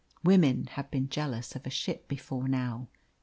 [0.23, 2.87] Women have been jealous of a ship before now.